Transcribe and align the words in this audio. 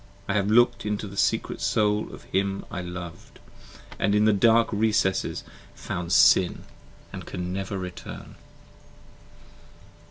I 0.27 0.33
have 0.33 0.49
looked 0.49 0.83
into 0.83 1.05
the 1.07 1.15
secret 1.15 1.61
Soul 1.61 2.11
of 2.11 2.23
him 2.23 2.65
I 2.71 2.81
loved 2.81 3.37
15 3.89 3.95
And 3.99 4.15
in 4.15 4.25
the 4.25 4.33
dark 4.33 4.69
recesses 4.73 5.43
found 5.75 6.11
Sin 6.11 6.63
& 6.93 7.11
can 7.27 7.53
never 7.53 7.77
return. 7.77 8.33